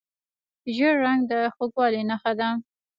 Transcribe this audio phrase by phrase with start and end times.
[0.73, 2.49] ژیړ رنګ د خوږوالي نښه ده.